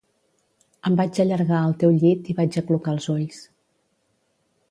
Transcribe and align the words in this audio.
Em 0.89 0.95
vaig 1.01 1.19
allargar 1.23 1.59
al 1.65 1.75
teu 1.83 1.93
llit 2.03 2.33
i 2.33 2.37
vaig 2.41 2.59
aclucar 2.63 2.97
els 2.97 3.09
ulls. 3.17 3.39